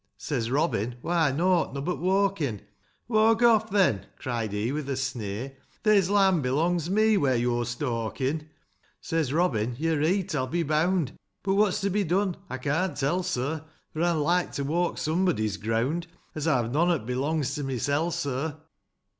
[0.17, 2.63] Says Robin," Why, nought nobbut walkin';"
[3.07, 8.49] Walk off, then!" cried he, with a sneer; "This land belongs me, where you're stalking!
[8.99, 11.11] Says Robin," Yo're reet, I'll be bound;
[11.43, 15.57] But, what's to be done, I can't tell, sir; For, I'm like to walk somebody's
[15.57, 18.57] ground, As I've noan 'at belungs to mysel', sir."